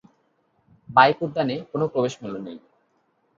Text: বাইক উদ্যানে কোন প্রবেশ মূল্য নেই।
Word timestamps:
বাইক 0.89 1.17
উদ্যানে 1.21 1.55
কোন 1.71 1.81
প্রবেশ 1.87 2.13
মূল্য 2.21 2.35
নেই। 2.37 2.57